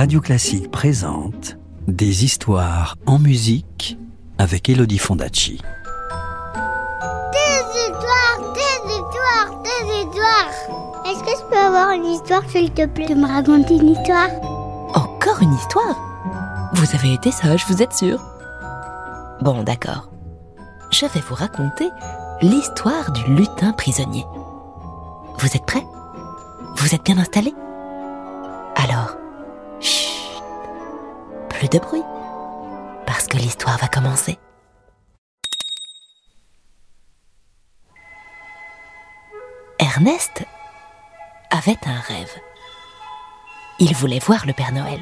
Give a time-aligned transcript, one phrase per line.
[0.00, 3.98] Radio Classique présente Des histoires en musique
[4.38, 5.60] avec Elodie Fondacci.
[7.32, 11.04] Des histoires, des histoires, des histoires.
[11.04, 14.30] Est-ce que je peux avoir une histoire, s'il te plaît, de me raconter une histoire?
[14.94, 16.00] Encore une histoire?
[16.72, 18.18] Vous avez été sage, vous êtes sûr?
[19.42, 20.08] Bon, d'accord.
[20.90, 21.90] Je vais vous raconter
[22.40, 24.24] l'histoire du lutin prisonnier.
[25.38, 25.86] Vous êtes prêts?
[26.76, 27.54] Vous êtes bien installés?
[28.76, 29.19] Alors,
[31.70, 32.02] de bruit,
[33.06, 34.38] parce que l'histoire va commencer.
[39.78, 40.44] Ernest
[41.50, 42.34] avait un rêve.
[43.78, 45.00] Il voulait voir le Père Noël.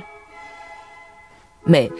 [1.67, 1.91] Mais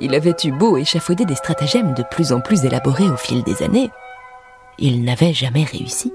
[0.00, 3.62] il avait eu beau échafauder des stratagèmes de plus en plus élaborés au fil des
[3.62, 3.90] années,
[4.78, 6.12] il n'avait jamais réussi.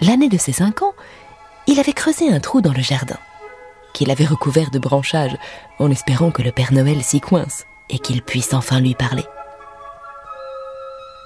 [0.00, 0.94] L'année de ses cinq ans,
[1.66, 3.18] il avait creusé un trou dans le jardin,
[3.92, 5.36] qu'il avait recouvert de branchages
[5.78, 9.24] en espérant que le Père Noël s'y coince et qu'il puisse enfin lui parler.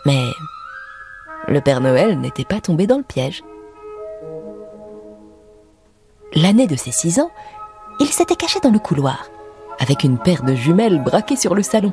[0.06, 0.24] Mais
[1.48, 3.42] le Père Noël n'était pas tombé dans le piège.
[6.34, 7.30] L'année de ses six ans,
[8.00, 9.26] il s'était caché dans le couloir,
[9.78, 11.92] avec une paire de jumelles braquées sur le salon,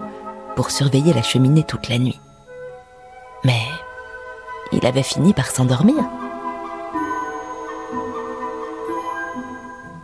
[0.56, 2.20] pour surveiller la cheminée toute la nuit.
[3.44, 3.62] Mais
[4.72, 6.04] il avait fini par s'endormir.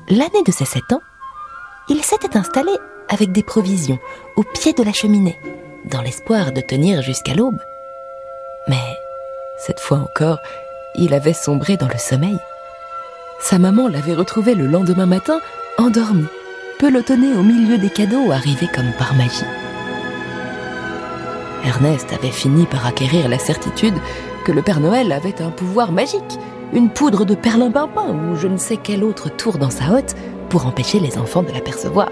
[0.10, 1.02] L'année de ses sept ans,
[1.90, 2.72] il s'était installé
[3.10, 4.00] avec des provisions
[4.38, 5.38] au pied de la cheminée,
[5.84, 7.60] dans l'espoir de tenir jusqu'à l'aube.
[8.70, 8.98] Mais,
[9.60, 10.40] cette fois encore,
[10.96, 12.40] il avait sombré dans le sommeil.
[13.42, 15.42] Sa maman l'avait retrouvé le lendemain matin,
[15.78, 16.26] endormi,
[16.80, 19.44] pelotonné au milieu des cadeaux arrivés comme par magie.
[21.66, 23.98] Ernest avait fini par acquérir la certitude
[24.46, 26.40] que le Père Noël avait un pouvoir magique,
[26.74, 30.16] une poudre de perlimpinpin ou je ne sais quel autre tour dans sa hotte
[30.50, 32.10] pour empêcher les enfants de l'apercevoir.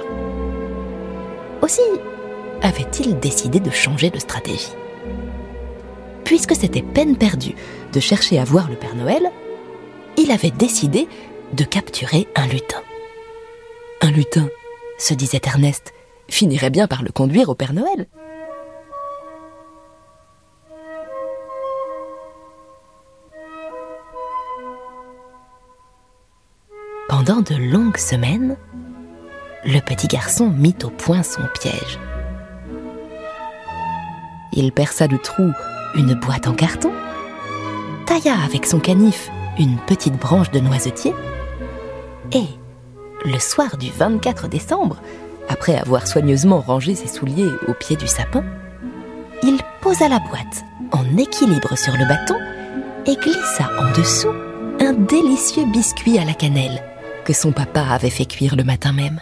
[1.62, 1.82] Aussi
[2.62, 4.74] avait-il décidé de changer de stratégie.
[6.24, 7.56] Puisque c'était peine perdue
[7.94, 9.30] de chercher à voir le Père Noël,
[10.18, 11.08] il avait décidé
[11.54, 12.82] de capturer un lutin.
[14.02, 14.50] Un lutin,
[14.98, 15.94] se disait Ernest,
[16.28, 18.08] finirait bien par le conduire au Père Noël.
[27.26, 28.56] Pendant de longues semaines,
[29.64, 32.00] le petit garçon mit au point son piège.
[34.54, 35.52] Il perça du trou
[35.96, 36.92] une boîte en carton,
[38.06, 41.16] tailla avec son canif une petite branche de noisetier,
[42.32, 42.46] et,
[43.24, 45.02] le soir du 24 décembre,
[45.50, 48.44] après avoir soigneusement rangé ses souliers au pied du sapin,
[49.42, 52.38] il posa la boîte en équilibre sur le bâton
[53.08, 54.34] et glissa en dessous
[54.80, 56.84] un délicieux biscuit à la cannelle
[57.26, 59.20] que son papa avait fait cuire le matin même.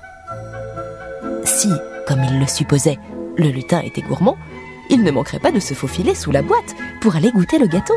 [1.46, 1.70] Si,
[2.06, 3.00] comme il le supposait,
[3.38, 4.38] le lutin était gourmand,
[4.90, 7.96] il ne manquerait pas de se faufiler sous la boîte pour aller goûter le gâteau.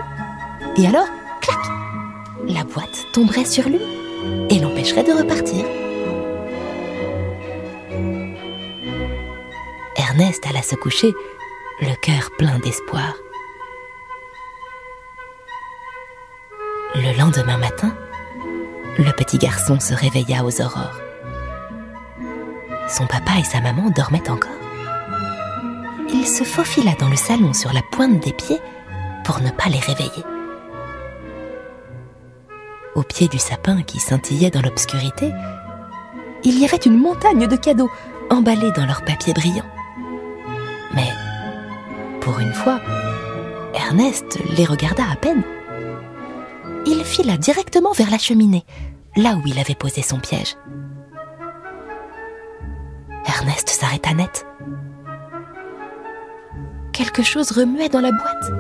[0.77, 1.09] Et alors,
[1.41, 1.59] clac
[2.49, 3.81] La boîte tomberait sur lui
[4.49, 5.65] et l'empêcherait de repartir.
[9.97, 11.13] Ernest alla se coucher,
[11.81, 13.15] le cœur plein d'espoir.
[16.95, 17.95] Le lendemain matin,
[18.99, 21.01] le petit garçon se réveilla aux aurores.
[22.89, 24.51] Son papa et sa maman dormaient encore.
[26.13, 28.61] Il se faufila dans le salon sur la pointe des pieds
[29.25, 30.25] pour ne pas les réveiller.
[32.95, 35.33] Au pied du sapin qui scintillait dans l'obscurité,
[36.45, 37.91] il y avait une montagne de cadeaux
[38.31, 39.67] emballés dans leur papier brillant.
[40.95, 41.13] Mais,
[42.21, 42.81] pour une fois,
[43.75, 45.43] Ernest les regarda à peine.
[46.87, 48.65] Il fila directement vers la cheminée,
[49.17, 50.57] là où il avait posé son piège.
[53.27, 54.47] Ernest s'arrêta net.
[56.93, 58.53] Quelque chose remuait dans la boîte.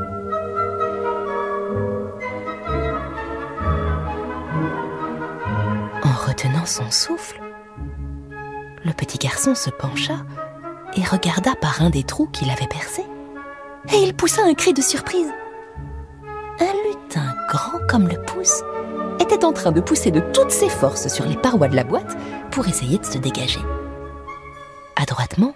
[6.02, 7.40] En retenant son souffle,
[8.84, 10.18] le petit garçon se pencha
[10.96, 13.04] et regarda par un des trous qu'il avait percé.
[13.92, 15.30] Et il poussa un cri de surprise.
[16.58, 18.62] Un lutin grand comme le pouce
[19.44, 22.16] en train de pousser de toutes ses forces sur les parois de la boîte
[22.50, 23.60] pour essayer de se dégager.
[24.96, 25.54] Adroitement,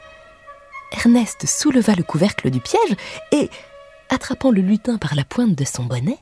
[0.93, 2.97] Ernest souleva le couvercle du piège
[3.33, 3.49] et,
[4.09, 6.19] attrapant le lutin par la pointe de son bonnet,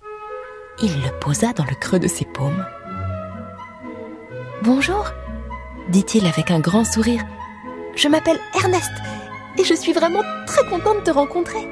[0.83, 2.65] il le posa dans le creux de ses paumes.
[4.63, 5.07] Bonjour,
[5.89, 7.25] dit-il avec un grand sourire.
[7.97, 8.93] Je m'appelle Ernest
[9.57, 11.67] et je suis vraiment très content de te rencontrer.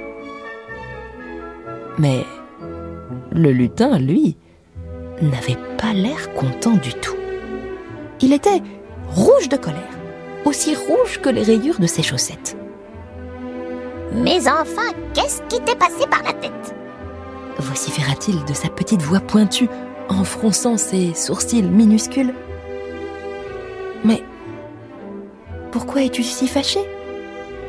[1.98, 2.24] Mais
[3.30, 4.36] le lutin, lui,
[5.22, 7.16] n'avait pas l'air content du tout.
[8.20, 8.62] Il était
[9.08, 9.82] rouge de colère,
[10.44, 12.56] aussi rouge que les rayures de ses chaussettes.
[14.12, 16.74] Mais enfin, qu'est-ce qui t'est passé par la tête?
[17.58, 19.68] Vociféra-t-il de sa petite voix pointue
[20.08, 22.34] en fronçant ses sourcils minuscules.
[24.04, 24.22] Mais
[25.72, 26.80] pourquoi es-tu si fâché?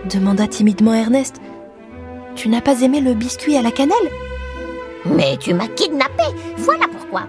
[0.06, 1.38] demanda timidement Ernest.
[2.36, 3.96] Tu n'as pas aimé le biscuit à la cannelle?
[5.06, 6.24] Mais tu m'as kidnappé,
[6.68, 7.22] voilà pourquoi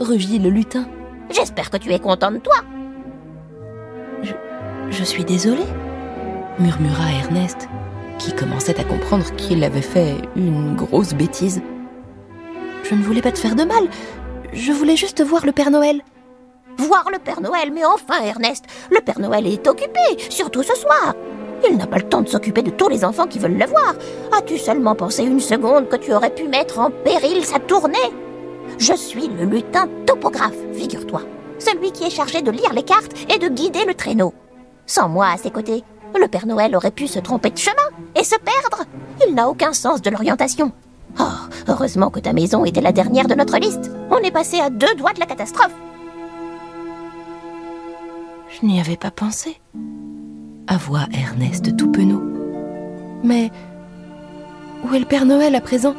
[0.00, 0.86] rugit le lutin.
[1.28, 2.56] J'espère que tu es content de toi.
[4.22, 4.32] Je,
[4.88, 5.64] je suis désolé,
[6.58, 7.68] murmura Ernest,
[8.18, 11.60] qui commençait à comprendre qu'il avait fait une grosse bêtise.
[12.84, 13.84] Je ne voulais pas te faire de mal.
[14.54, 16.00] Je voulais juste voir le Père Noël.
[16.78, 20.00] Voir le Père Noël, mais enfin, Ernest, le Père Noël est occupé,
[20.30, 21.14] surtout ce soir.
[21.68, 23.94] Il n'a pas le temps de s'occuper de tous les enfants qui veulent le voir.
[24.32, 27.98] As-tu seulement pensé une seconde que tu aurais pu mettre en péril sa tournée?
[28.78, 31.22] Je suis le lutin topographe, figure-toi.
[31.58, 34.32] Celui qui est chargé de lire les cartes et de guider le traîneau.
[34.86, 35.84] Sans moi à ses côtés,
[36.18, 37.76] le Père Noël aurait pu se tromper de chemin
[38.14, 38.84] et se perdre.
[39.26, 40.72] Il n'a aucun sens de l'orientation.
[41.18, 41.24] Oh,
[41.68, 43.90] heureusement que ta maison était la dernière de notre liste.
[44.10, 45.74] On est passé à deux doigts de la catastrophe.
[48.48, 49.60] Je n'y avais pas pensé.
[50.66, 52.22] Avoua Ernest tout penaud.
[53.22, 53.50] Mais
[54.84, 55.94] où est le Père Noël à présent?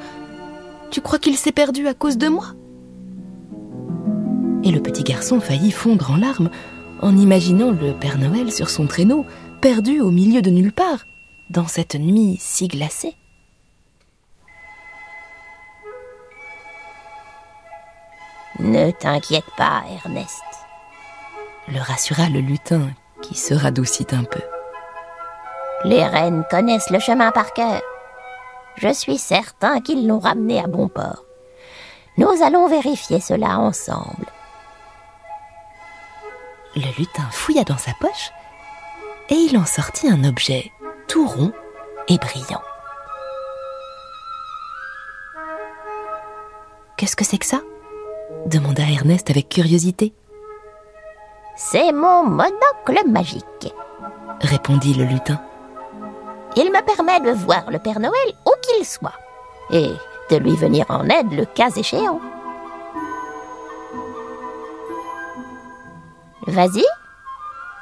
[0.90, 2.48] Tu crois qu'il s'est perdu à cause de moi?
[4.64, 6.50] Et le petit garçon faillit fondre en larmes
[7.02, 9.26] en imaginant le Père Noël sur son traîneau,
[9.60, 11.06] perdu au milieu de nulle part,
[11.50, 13.16] dans cette nuit si glacée.
[18.60, 20.44] Ne t'inquiète pas, Ernest.
[21.68, 22.90] Le rassura le lutin,
[23.24, 24.42] qui se radoucit un peu.
[25.84, 27.82] Les reines connaissent le chemin par cœur.
[28.76, 31.26] Je suis certain qu'ils l'ont ramené à bon port.
[32.18, 34.31] Nous allons vérifier cela ensemble.
[36.76, 38.32] Le lutin fouilla dans sa poche
[39.30, 40.72] et il en sortit un objet
[41.08, 41.52] tout rond
[42.08, 42.62] et brillant.
[46.98, 47.62] Qu'est-ce que c'est que ça?
[48.46, 50.14] demanda Ernest avec curiosité.
[51.58, 53.74] C'est mon monocle magique,
[54.40, 55.42] répondit le lutin.
[56.56, 59.18] Il me permet de voir le Père Noël où qu'il soit
[59.72, 59.92] et
[60.30, 62.20] de lui venir en aide le cas échéant.
[66.48, 66.84] Vas-y,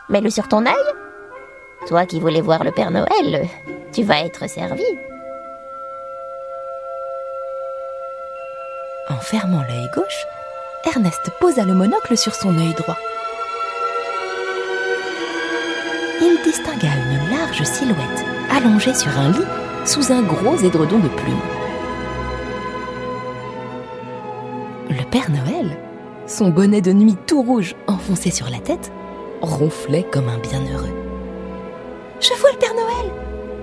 [0.09, 0.73] mets-le sur ton œil.
[1.88, 3.47] Toi qui voulais voir le Père Noël,
[3.94, 4.83] tu vas être servi.
[9.09, 10.25] En fermant l'œil gauche,
[10.85, 12.97] Ernest posa le monocle sur son œil droit.
[16.21, 19.47] Il distingua une large silhouette allongée sur un lit
[19.85, 21.39] sous un gros édredon de plumes.
[24.89, 25.77] Le Père Noël,
[26.30, 28.92] son bonnet de nuit tout rouge enfoncé sur la tête,
[29.42, 30.96] ronflait comme un bienheureux.
[32.22, 33.12] Je vois le Père Noël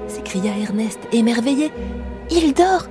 [0.09, 1.71] s'écria Ernest, émerveillé.
[2.31, 2.87] Il dort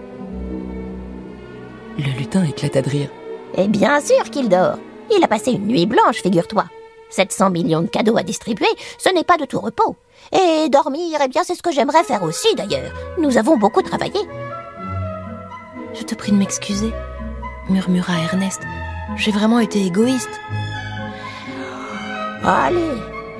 [1.98, 3.10] Le lutin éclata de rire.
[3.57, 4.77] Et bien sûr qu'il dort.
[5.16, 6.66] Il a passé une nuit blanche, figure-toi.
[7.10, 8.68] 700 millions de cadeaux à distribuer,
[8.98, 9.95] ce n'est pas de tout repos.
[10.33, 12.92] Et dormir, eh bien, c'est ce que j'aimerais faire aussi, d'ailleurs.
[13.19, 14.19] Nous avons beaucoup travaillé.
[15.94, 16.92] Je te prie de m'excuser,
[17.69, 18.62] murmura Ernest.
[19.17, 20.41] J'ai vraiment été égoïste.
[22.44, 22.91] Allez,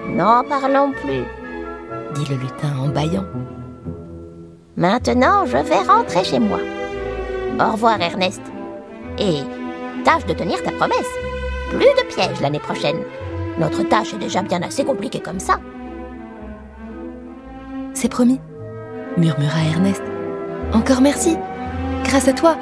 [0.08, 1.24] n'en parlons plus,
[2.16, 3.26] dit le lutin en bâillant.
[4.78, 6.60] Maintenant, je vais rentrer chez moi.
[7.60, 8.42] Au revoir, Ernest.
[9.20, 9.42] Et
[10.04, 11.12] tâche de tenir ta promesse.
[11.70, 12.98] Plus de pièges l'année prochaine.
[13.58, 15.60] Notre tâche est déjà bien assez compliquée comme ça.
[17.94, 18.40] C'est promis,
[19.18, 20.04] murmura Ernest.
[20.74, 21.38] Encore merci.
[22.04, 22.58] Grâce à toi,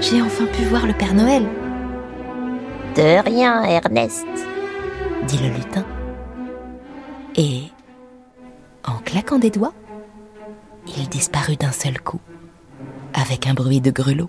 [0.00, 1.44] j'ai enfin pu voir le Père Noël.
[2.98, 4.26] De rien, Ernest,
[5.28, 5.86] dit le lutin.
[7.36, 7.62] Et,
[8.84, 9.72] en claquant des doigts,
[10.96, 12.18] il disparut d'un seul coup,
[13.14, 14.28] avec un bruit de grelot.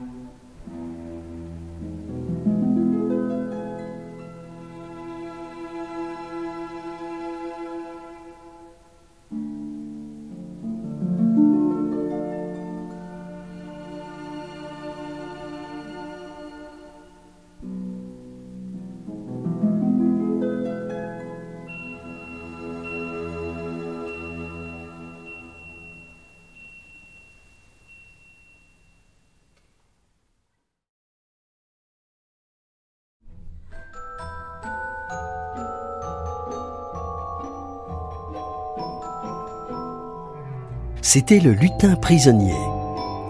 [41.11, 42.53] C'était Le Lutin prisonnier,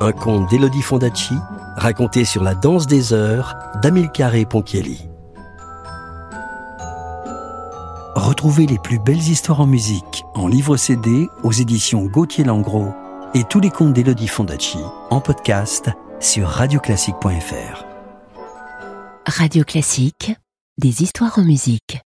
[0.02, 1.36] un conte d'Elodie Fondacci
[1.78, 5.08] raconté sur la danse des heures d'Amilcare Ponchielli.
[8.16, 12.94] Retrouvez les plus belles histoires en musique en livre CD aux éditions Gauthier Langros
[13.34, 17.86] et tous les contes d'Elodie Fondacci en podcast sur radioclassique.fr.
[19.26, 20.34] Radio Classique,
[20.78, 22.02] des histoires en musique.